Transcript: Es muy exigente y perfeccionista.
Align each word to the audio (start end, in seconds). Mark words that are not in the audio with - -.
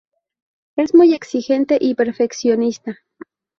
Es 0.77 0.95
muy 0.95 1.13
exigente 1.13 1.77
y 1.79 1.93
perfeccionista. 1.93 2.97